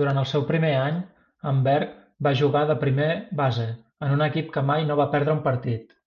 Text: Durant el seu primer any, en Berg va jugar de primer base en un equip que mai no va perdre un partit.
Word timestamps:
Durant 0.00 0.18
el 0.20 0.26
seu 0.32 0.44
primer 0.50 0.70
any, 0.82 1.00
en 1.52 1.58
Berg 1.68 1.96
va 2.28 2.34
jugar 2.42 2.62
de 2.70 2.76
primer 2.84 3.10
base 3.42 3.66
en 3.74 4.16
un 4.18 4.24
equip 4.28 4.54
que 4.58 4.66
mai 4.70 4.88
no 4.92 5.00
va 5.02 5.12
perdre 5.16 5.36
un 5.40 5.42
partit. 5.50 5.98